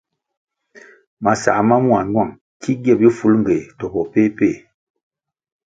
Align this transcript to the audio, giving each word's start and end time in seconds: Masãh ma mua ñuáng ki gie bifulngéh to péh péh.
Masãh 1.23 1.61
ma 1.67 1.75
mua 1.85 2.01
ñuáng 2.11 2.33
ki 2.61 2.71
gie 2.83 2.93
bifulngéh 2.99 3.63
to 3.77 3.85
péh 4.13 4.29
péh. 4.37 4.57